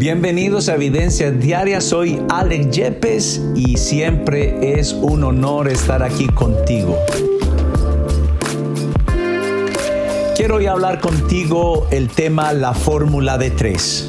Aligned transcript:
Bienvenidos 0.00 0.70
a 0.70 0.76
Evidencia 0.76 1.30
Diaria, 1.30 1.78
soy 1.82 2.22
Alex 2.30 2.70
Yepes 2.70 3.42
y 3.54 3.76
siempre 3.76 4.80
es 4.80 4.94
un 4.94 5.22
honor 5.24 5.68
estar 5.68 6.02
aquí 6.02 6.26
contigo. 6.28 6.96
Quiero 10.34 10.56
hoy 10.56 10.64
hablar 10.64 11.00
contigo 11.00 11.86
el 11.90 12.08
tema 12.08 12.54
la 12.54 12.72
fórmula 12.72 13.36
de 13.36 13.50
tres. 13.50 14.08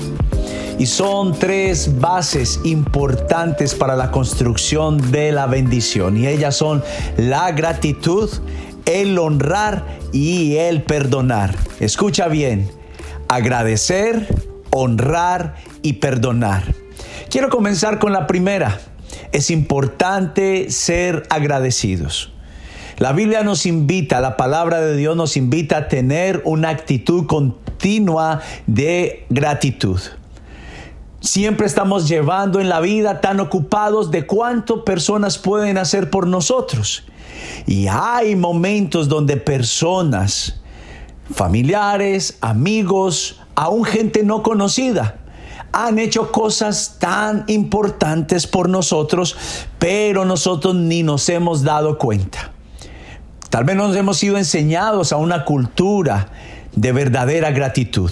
Y 0.80 0.86
son 0.86 1.38
tres 1.38 2.00
bases 2.00 2.62
importantes 2.64 3.76
para 3.76 3.98
la 3.98 4.12
construcción 4.12 5.12
de 5.12 5.34
la 5.34 5.46
bendición. 5.46 6.16
Y 6.16 6.26
ellas 6.26 6.56
son 6.56 6.82
la 7.18 7.52
gratitud, 7.52 8.30
el 8.86 9.20
honrar 9.20 9.84
y 10.14 10.56
el 10.56 10.84
perdonar. 10.84 11.54
Escucha 11.82 12.30
bien, 12.30 12.72
agradecer, 13.28 14.51
honrar 14.72 15.56
y 15.82 15.94
perdonar. 15.94 16.64
Quiero 17.30 17.50
comenzar 17.50 18.00
con 18.00 18.14
la 18.14 18.28
primera. 18.28 18.80
Es 19.32 19.52
importante 19.52 20.70
ser 20.72 21.24
agradecidos. 21.30 22.32
La 22.98 23.14
Biblia 23.14 23.44
nos 23.44 23.66
invita, 23.66 24.22
la 24.22 24.38
palabra 24.38 24.80
de 24.82 24.96
Dios 24.96 25.16
nos 25.16 25.36
invita 25.36 25.78
a 25.78 25.88
tener 25.88 26.42
una 26.46 26.70
actitud 26.70 27.26
continua 27.26 28.42
de 28.68 29.26
gratitud. 29.30 30.00
Siempre 31.20 31.66
estamos 31.66 32.08
llevando 32.08 32.60
en 32.60 32.70
la 32.70 32.80
vida 32.80 33.22
tan 33.22 33.40
ocupados 33.40 34.12
de 34.12 34.26
cuánto 34.26 34.86
personas 34.86 35.38
pueden 35.38 35.78
hacer 35.78 36.10
por 36.10 36.28
nosotros. 36.28 37.04
Y 37.66 37.88
hay 37.88 38.36
momentos 38.36 39.08
donde 39.08 39.38
personas, 39.38 40.62
familiares, 41.32 42.38
amigos, 42.42 43.41
aún 43.62 43.86
gente 43.86 44.24
no 44.24 44.42
conocida, 44.42 45.18
han 45.72 46.00
hecho 46.00 46.32
cosas 46.32 46.98
tan 46.98 47.44
importantes 47.46 48.48
por 48.48 48.68
nosotros, 48.68 49.38
pero 49.78 50.26
nosotros 50.26 50.74
ni 50.74 51.04
nos 51.04 51.30
hemos 51.30 51.62
dado 51.62 52.00
cuenta. 52.00 52.50
Tal 53.52 53.64
vez 53.64 53.76
nos 53.76 53.96
hemos 53.96 54.18
sido 54.18 54.40
enseñados 54.40 55.14
a 55.14 55.18
una 55.18 55.46
cultura 55.46 56.30
de 56.76 56.92
verdadera 56.92 57.52
gratitud. 57.52 58.10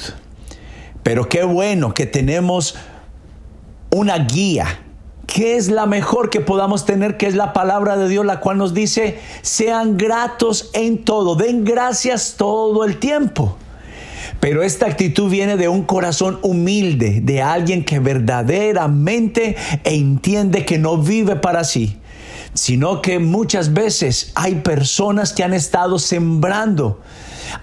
Pero 1.02 1.28
qué 1.28 1.44
bueno 1.44 1.96
que 1.96 2.06
tenemos 2.06 2.76
una 3.90 4.20
guía 4.20 4.68
que 5.26 5.58
es 5.58 5.70
la 5.70 5.88
mejor 5.88 6.30
que 6.30 6.42
podamos 6.42 6.86
tener, 6.86 7.18
que 7.18 7.26
es 7.26 7.36
la 7.36 7.54
palabra 7.54 7.98
de 7.98 8.08
Dios, 8.08 8.24
la 8.24 8.40
cual 8.40 8.60
nos 8.60 8.76
dice, 8.76 9.20
sean 9.42 9.98
gratos 9.98 10.70
en 10.74 11.04
todo, 11.04 11.34
den 11.34 11.66
gracias 11.66 12.36
todo 12.38 12.86
el 12.86 12.98
tiempo. 12.98 13.58
Pero 14.40 14.64
esta 14.64 14.86
actitud 14.86 15.30
viene 15.30 15.58
de 15.58 15.68
un 15.68 15.84
corazón 15.84 16.40
humilde, 16.42 17.20
de 17.22 17.42
alguien 17.42 17.84
que 17.84 18.00
verdaderamente 18.00 19.58
entiende 19.84 20.66
que 20.66 20.78
no 20.78 20.98
vive 20.98 21.36
para 21.36 21.64
sí, 21.64 21.98
sino 22.54 23.02
que 23.02 23.20
muchas 23.20 23.74
veces 23.74 24.32
hay 24.36 24.56
personas 24.56 25.34
que 25.34 25.44
han 25.44 25.54
estado 25.54 26.00
sembrando, 26.00 27.02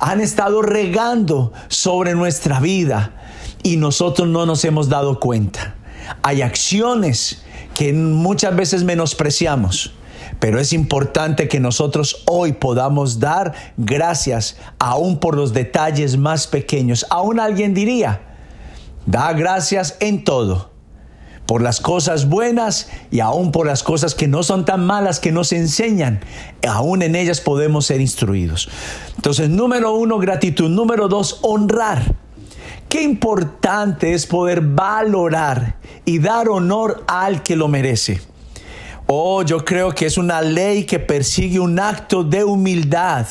han 0.00 0.20
estado 0.20 0.60
regando 0.60 1.52
sobre 1.68 2.14
nuestra 2.14 2.60
vida 2.60 3.14
y 3.62 3.78
nosotros 3.78 4.28
no 4.28 4.44
nos 4.44 4.64
hemos 4.64 4.88
dado 4.88 5.18
cuenta. 5.18 5.74
Hay 6.22 6.42
acciones 6.42 7.42
que 7.74 7.92
muchas 7.92 8.54
veces 8.54 8.84
menospreciamos 8.84 9.92
pero 10.38 10.60
es 10.60 10.72
importante 10.72 11.48
que 11.48 11.60
nosotros 11.60 12.24
hoy 12.26 12.52
podamos 12.52 13.20
dar 13.20 13.52
gracias 13.76 14.56
aún 14.78 15.18
por 15.18 15.36
los 15.36 15.52
detalles 15.52 16.16
más 16.16 16.46
pequeños. 16.46 17.06
Aún 17.10 17.40
alguien 17.40 17.74
diría, 17.74 18.20
da 19.06 19.32
gracias 19.32 19.96
en 20.00 20.24
todo, 20.24 20.70
por 21.46 21.62
las 21.62 21.80
cosas 21.80 22.28
buenas 22.28 22.88
y 23.10 23.20
aún 23.20 23.52
por 23.52 23.66
las 23.66 23.82
cosas 23.82 24.14
que 24.14 24.28
no 24.28 24.42
son 24.42 24.64
tan 24.64 24.84
malas 24.84 25.20
que 25.20 25.32
nos 25.32 25.52
enseñan. 25.52 26.20
Aún 26.68 27.02
en 27.02 27.14
ellas 27.14 27.40
podemos 27.40 27.86
ser 27.86 28.00
instruidos. 28.00 28.68
Entonces, 29.16 29.48
número 29.48 29.94
uno, 29.94 30.18
gratitud. 30.18 30.68
Número 30.68 31.08
dos, 31.08 31.38
honrar. 31.42 32.16
Qué 32.88 33.02
importante 33.02 34.12
es 34.12 34.26
poder 34.26 34.60
valorar 34.60 35.76
y 36.04 36.18
dar 36.18 36.48
honor 36.48 37.04
al 37.08 37.42
que 37.42 37.56
lo 37.56 37.68
merece. 37.68 38.20
Oh, 39.08 39.42
yo 39.42 39.64
creo 39.64 39.92
que 39.92 40.06
es 40.06 40.18
una 40.18 40.42
ley 40.42 40.82
que 40.84 40.98
persigue 40.98 41.60
un 41.60 41.78
acto 41.78 42.24
de 42.24 42.42
humildad, 42.42 43.24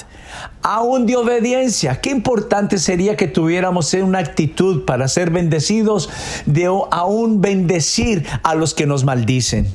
aún 0.62 1.06
de 1.06 1.18
obediencia. 1.18 2.00
Qué 2.00 2.12
importante 2.12 2.78
sería 2.78 3.18
que 3.18 3.28
tuviéramos 3.28 3.94
una 3.96 4.20
actitud 4.20 4.86
para 4.86 5.10
ser 5.10 5.32
bendecidos, 5.32 6.10
de 6.46 6.68
aún 6.92 7.42
bendecir 7.42 8.26
a 8.44 8.56
los 8.56 8.74
que 8.74 8.86
nos 8.86 9.04
maldicen. 9.04 9.68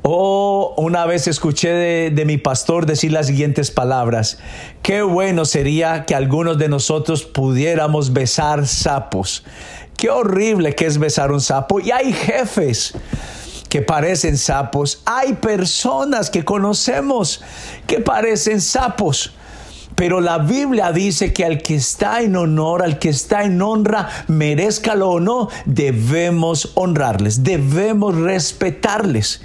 Oh, 0.00 0.72
una 0.78 1.04
vez 1.04 1.28
escuché 1.28 1.68
de, 1.68 2.10
de, 2.10 2.24
mi 2.24 2.38
pastor 2.38 2.86
decir 2.86 3.12
las 3.12 3.26
siguientes 3.26 3.70
palabras. 3.70 4.38
Qué 4.80 5.02
bueno 5.02 5.44
sería 5.44 6.06
que 6.06 6.14
algunos 6.14 6.56
de 6.56 6.70
nosotros 6.70 7.24
pudiéramos 7.24 8.14
besar 8.14 8.66
sapos. 8.66 9.44
Qué 9.98 10.08
horrible 10.08 10.74
que 10.74 10.86
es 10.86 10.96
besar 10.96 11.32
un 11.32 11.42
sapo. 11.42 11.80
Y 11.80 11.90
hay 11.90 12.14
jefes 12.14 12.94
que 13.68 13.82
parecen 13.82 14.36
sapos. 14.38 15.02
Hay 15.04 15.34
personas 15.34 16.30
que 16.30 16.44
conocemos 16.44 17.42
que 17.86 18.00
parecen 18.00 18.60
sapos. 18.60 19.32
Pero 19.98 20.20
la 20.20 20.38
Biblia 20.38 20.92
dice 20.92 21.32
que 21.32 21.44
al 21.44 21.60
que 21.60 21.74
está 21.74 22.22
en 22.22 22.36
honor, 22.36 22.84
al 22.84 23.00
que 23.00 23.08
está 23.08 23.42
en 23.42 23.60
honra, 23.60 24.08
merezcalo 24.28 25.10
o 25.10 25.18
no, 25.18 25.48
debemos 25.64 26.70
honrarles, 26.76 27.42
debemos 27.42 28.14
respetarles. 28.14 29.40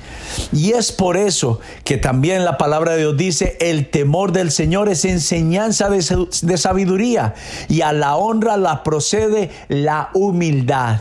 Y 0.52 0.74
es 0.74 0.92
por 0.92 1.18
eso 1.18 1.60
que 1.84 1.98
también 1.98 2.46
la 2.46 2.60
palabra 2.60 2.92
de 2.92 3.00
Dios 3.00 3.18
dice, 3.18 3.58
el 3.62 3.90
temor 3.90 4.32
del 4.32 4.52
Señor 4.52 4.90
es 4.90 5.06
enseñanza 5.06 5.90
de, 5.90 6.58
sabiduría 6.60 7.34
y 7.68 7.82
a 7.82 7.92
la 7.92 8.16
honra 8.16 8.56
la 8.56 8.84
procede 8.84 9.50
la 9.70 10.12
humildad. 10.14 11.00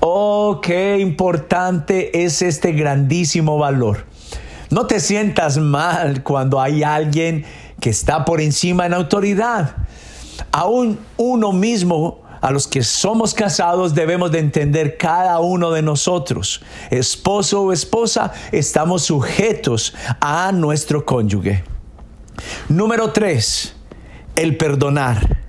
Oh, 0.00 0.60
qué 0.62 0.98
importante 0.98 2.24
es 2.24 2.40
este 2.40 2.72
grandísimo 2.72 3.58
valor. 3.58 4.06
No 4.70 4.86
te 4.86 4.98
sientas 4.98 5.58
mal 5.58 6.22
cuando 6.22 6.60
hay 6.60 6.82
alguien 6.82 7.44
que 7.80 7.90
está 7.90 8.24
por 8.24 8.40
encima 8.40 8.86
en 8.86 8.94
autoridad. 8.94 9.76
Aún 10.52 10.98
uno 11.18 11.52
mismo, 11.52 12.22
a 12.40 12.50
los 12.50 12.66
que 12.66 12.82
somos 12.82 13.34
casados, 13.34 13.94
debemos 13.94 14.32
de 14.32 14.38
entender 14.38 14.96
cada 14.96 15.38
uno 15.40 15.70
de 15.70 15.82
nosotros, 15.82 16.62
esposo 16.90 17.62
o 17.64 17.72
esposa, 17.72 18.32
estamos 18.52 19.02
sujetos 19.02 19.94
a 20.20 20.50
nuestro 20.52 21.04
cónyuge. 21.04 21.62
Número 22.68 23.12
tres, 23.12 23.74
el 24.34 24.56
perdonar. 24.56 25.39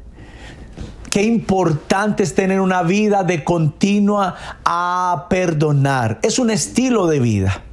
Qué 1.12 1.24
importante 1.24 2.24
es 2.24 2.36
tener 2.36 2.62
una 2.62 2.84
vida 2.84 3.26
de 3.26 3.44
continua 3.44 4.36
a 4.64 5.28
perdonar. 5.30 6.20
Es 6.24 6.40
un 6.40 6.50
estilo 6.50 7.06
de 7.08 7.20
vida. 7.20 7.64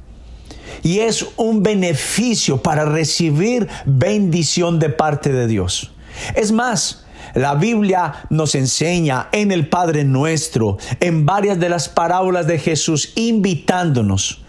Y 0.83 0.99
es 0.99 1.25
un 1.37 1.63
beneficio 1.63 2.61
para 2.61 2.83
recibir 2.83 3.69
bendición 3.85 4.77
de 4.77 4.89
parte 4.89 5.31
de 5.31 5.47
Dios. 5.47 5.93
Es 6.35 6.51
más, 6.51 7.05
la 7.33 7.55
Biblia 7.55 8.25
nos 8.29 8.55
enseña 8.55 9.29
en 9.31 9.53
el 9.53 9.69
Padre 9.69 10.03
Nuestro, 10.03 10.77
en 10.99 11.25
varias 11.25 11.59
de 11.59 11.69
las 11.69 11.87
parábolas 11.87 12.45
de 12.45 12.59
Jesús, 12.59 13.13
invitándonos, 13.15 14.41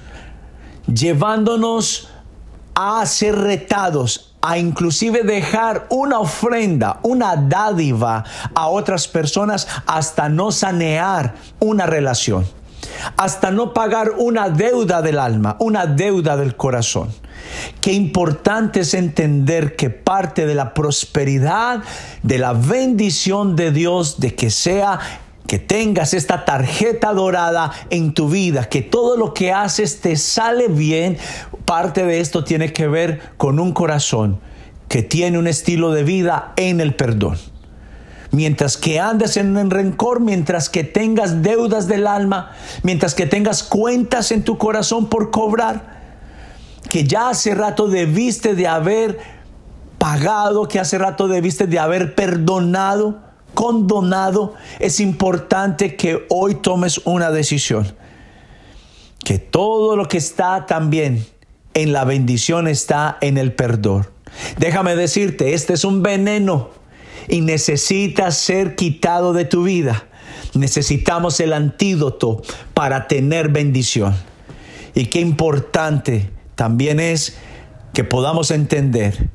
llevándonos 0.93 2.09
a 2.75 3.07
ser 3.07 3.37
retados 3.37 4.30
a 4.43 4.59
inclusive 4.59 5.23
dejar 5.23 5.87
una 5.91 6.19
ofrenda, 6.19 6.99
una 7.03 7.37
dádiva 7.37 8.25
a 8.55 8.69
otras 8.69 9.07
personas 9.09 9.69
hasta 9.87 10.29
no 10.29 10.51
sanear 10.51 11.35
una 11.59 11.87
relación, 11.87 12.47
hasta 13.17 13.51
no 13.51 13.75
pagar 13.75 14.13
una 14.17 14.49
deuda 14.49 15.03
del 15.03 15.19
alma, 15.19 15.57
una 15.59 15.87
deuda 15.87 16.37
del 16.37 16.57
corazón. 16.57 17.09
Qué 17.81 17.93
importante 17.93 18.81
es 18.81 18.95
entender 18.95 19.77
que 19.77 19.91
parte 19.91 20.47
de 20.47 20.55
la 20.55 20.75
prosperidad, 20.75 21.83
de 22.23 22.39
la 22.39 22.53
bendición 22.53 23.57
de 23.57 23.73
Dios, 23.73 24.21
de 24.21 24.35
que 24.35 24.51
sea 24.51 24.99
que 25.51 25.59
tengas 25.59 26.15
esta 26.15 26.45
tarjeta 26.45 27.13
dorada 27.13 27.73
en 27.91 28.15
tu 28.15 28.29
vida, 28.29 28.69
que 28.69 28.83
todo 28.83 29.17
lo 29.17 29.35
que 29.35 29.51
haces 29.51 30.01
te 30.01 30.15
sale 30.15 30.69
bien, 30.69 31.19
parte 31.65 32.07
de 32.07 32.21
esto 32.21 32.45
tiene 32.45 32.73
que 32.73 32.87
ver 32.87 33.21
con 33.37 33.59
un 33.59 33.73
corazón 33.73 34.39
que 34.87 35.03
tiene 35.03 35.41
un 35.41 35.49
estilo 35.49 35.91
de 35.91 36.05
vida 36.05 36.53
en 36.55 36.81
el 36.81 36.95
perdón. 36.95 37.37
Mientras 38.31 38.77
que 38.77 39.01
andes 39.01 39.37
en 39.37 39.57
el 39.57 39.73
rencor, 39.73 40.21
mientras 40.21 40.69
que 40.69 40.85
tengas 40.85 41.43
deudas 41.43 41.89
del 41.89 42.07
alma, 42.07 42.53
mientras 42.85 43.17
que 43.17 43.27
tengas 43.27 43.65
cuentas 43.65 44.31
en 44.31 44.45
tu 44.45 44.57
corazón 44.57 45.09
por 45.09 45.33
cobrar, 45.33 45.99
que 46.89 47.03
ya 47.09 47.31
hace 47.31 47.57
rato 47.57 47.89
debiste 47.89 48.55
de 48.55 48.69
haber 48.69 49.19
pagado, 49.99 50.69
que 50.69 50.79
hace 50.79 50.97
rato 50.97 51.27
debiste 51.27 51.67
de 51.67 51.81
haber 51.81 52.15
perdonado, 52.15 53.30
condonado, 53.55 54.55
es 54.79 55.01
importante 55.01 55.97
que 55.97 56.27
hoy 56.29 56.57
tomes 56.57 57.01
una 57.05 57.31
decisión. 57.31 57.95
Que 59.25 59.39
todo 59.39 59.97
lo 59.97 60.09
que 60.09 60.19
está 60.19 60.67
también 60.67 61.27
en 61.75 61.93
la 61.93 62.05
bendición 62.05 62.69
está 62.69 63.19
en 63.21 63.39
el 63.39 63.53
perdón. 63.53 64.07
Déjame 64.59 64.97
decirte, 64.97 65.55
este 65.55 65.75
es 65.75 65.85
un 65.85 66.03
veneno 66.03 66.71
y 67.29 67.41
necesita 67.41 68.31
ser 68.31 68.77
quitado 68.77 69.33
de 69.33 69.45
tu 69.45 69.65
vida. 69.65 70.07
Necesitamos 70.55 71.39
el 71.41 71.53
antídoto 71.53 72.43
para 72.75 73.07
tener 73.09 73.49
bendición. 73.51 74.15
Y 74.95 75.07
qué 75.07 75.21
importante 75.21 76.31
también 76.55 76.99
es 76.99 77.37
que 77.93 78.05
podamos 78.05 78.51
entender 78.51 79.29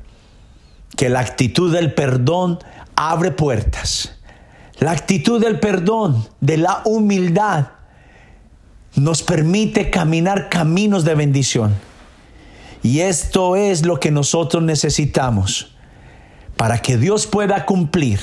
que 0.96 1.08
la 1.08 1.20
actitud 1.20 1.72
del 1.72 1.94
perdón 1.94 2.58
abre 2.96 3.30
puertas. 3.30 4.16
La 4.78 4.90
actitud 4.90 5.40
del 5.40 5.60
perdón, 5.60 6.26
de 6.40 6.56
la 6.56 6.82
humildad, 6.84 7.68
nos 8.96 9.22
permite 9.22 9.90
caminar 9.90 10.48
caminos 10.48 11.04
de 11.04 11.14
bendición. 11.14 11.74
Y 12.82 13.00
esto 13.00 13.56
es 13.56 13.84
lo 13.84 14.00
que 14.00 14.10
nosotros 14.10 14.62
necesitamos 14.62 15.76
para 16.56 16.78
que 16.78 16.96
Dios 16.96 17.26
pueda 17.26 17.66
cumplir 17.66 18.20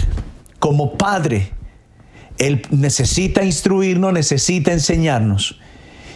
como 0.59 0.93
Padre. 0.93 1.51
Él 2.37 2.65
necesita 2.71 3.43
instruirnos, 3.43 4.13
necesita 4.13 4.71
enseñarnos. 4.71 5.59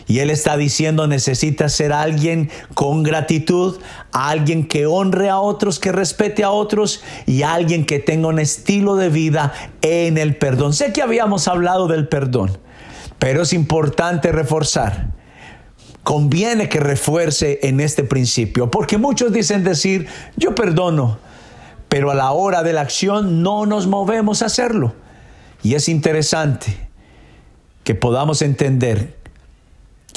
Y 0.08 0.20
Él 0.20 0.30
está 0.30 0.56
diciendo, 0.56 1.06
necesita 1.06 1.68
ser 1.68 1.92
alguien 1.92 2.50
con 2.74 3.04
gratitud, 3.04 3.78
alguien 4.14 4.66
que 4.66 4.86
honre 4.86 5.30
a 5.30 5.40
otros, 5.40 5.80
que 5.80 5.92
respete 5.92 6.46
a 6.46 6.52
otros 6.52 7.04
y 7.26 7.44
alguien 7.44 7.86
que 7.86 8.00
tenga 8.00 8.30
un 8.30 8.40
estilo 8.40 8.96
de 8.96 9.10
vida 9.10 9.52
en 9.82 10.18
el 10.18 10.38
perdón. 10.38 10.74
Sé 10.74 10.94
que 10.94 11.02
habíamos 11.02 11.50
hablado 11.50 11.88
del 11.88 12.08
perdón, 12.08 12.58
pero 13.20 13.42
es 13.42 13.52
importante 13.52 14.32
reforzar. 14.32 15.14
Conviene 16.04 16.70
que 16.70 16.80
refuerce 16.80 17.60
en 17.64 17.82
este 17.82 18.06
principio, 18.06 18.72
porque 18.72 18.98
muchos 18.98 19.34
dicen 19.34 19.66
decir, 19.66 20.08
yo 20.38 20.56
perdono, 20.56 21.20
pero 21.90 22.12
a 22.12 22.16
la 22.16 22.32
hora 22.32 22.64
de 22.64 22.72
la 22.72 22.80
acción 22.80 23.44
no 23.44 23.66
nos 23.66 23.88
movemos 23.88 24.42
a 24.42 24.46
hacerlo. 24.46 24.94
Y 25.64 25.74
es 25.74 25.90
interesante 25.90 26.88
que 27.84 27.94
podamos 27.96 28.42
entender 28.42 29.17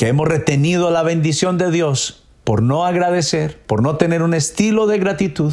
que 0.00 0.08
hemos 0.08 0.26
retenido 0.26 0.90
la 0.90 1.02
bendición 1.02 1.58
de 1.58 1.70
Dios 1.70 2.22
por 2.42 2.62
no 2.62 2.86
agradecer, 2.86 3.60
por 3.66 3.82
no 3.82 3.98
tener 3.98 4.22
un 4.22 4.32
estilo 4.32 4.86
de 4.86 4.98
gratitud, 4.98 5.52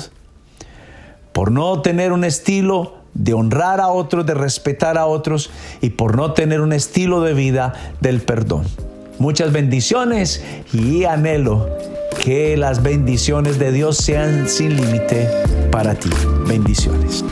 por 1.34 1.52
no 1.52 1.82
tener 1.82 2.14
un 2.14 2.24
estilo 2.24 2.96
de 3.14 3.34
honrar 3.34 3.82
a 3.82 3.90
otros, 3.90 4.26
de 4.26 4.36
respetar 4.36 4.98
a 4.98 5.06
otros 5.06 5.50
y 5.82 5.90
por 5.90 6.16
no 6.16 6.32
tener 6.32 6.62
un 6.62 6.72
estilo 6.72 7.20
de 7.20 7.34
vida 7.34 7.74
del 8.00 8.22
perdón. 8.22 8.64
Muchas 9.20 9.52
bendiciones 9.52 10.42
y 10.72 11.04
anhelo 11.04 11.68
que 12.24 12.56
las 12.56 12.82
bendiciones 12.82 13.60
de 13.60 13.74
Dios 13.74 13.98
sean 13.98 14.48
sin 14.48 14.78
límite 14.78 15.30
para 15.72 15.94
ti. 15.94 16.10
Bendiciones. 16.48 17.26